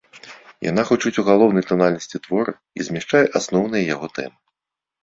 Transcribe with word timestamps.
Яна 0.67 0.85
гучыць 0.89 1.13
у 1.23 1.25
галоўнай 1.27 1.67
танальнасці 1.73 2.23
твора 2.27 2.53
і 2.57 2.79
змяшчае 2.89 3.23
асноўныя 3.43 3.83
яго 3.95 4.13
тэмы. 4.19 4.37